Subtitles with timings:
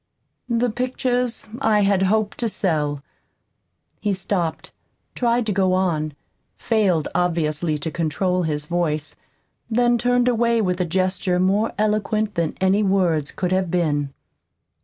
[0.49, 3.03] The pictures I had hoped to sell
[3.99, 4.71] "He stopped,
[5.13, 6.15] tried to go on,
[6.57, 9.15] failed obviously to control his voice;
[9.69, 14.11] then turned away with a gesture more eloquent than any words could have been.